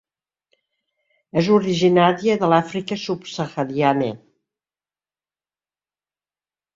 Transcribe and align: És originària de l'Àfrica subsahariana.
És 1.41 1.49
originària 1.57 2.37
de 2.43 2.49
l'Àfrica 2.53 2.97
subsahariana. 3.01 4.07